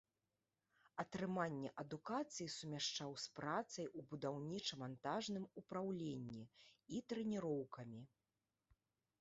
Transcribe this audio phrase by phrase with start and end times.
[1.01, 6.43] Атрыманне адукацыі сумяшчаў з працай у будаўніча-мантажным упраўленні
[6.97, 8.01] і трэніроўкамі.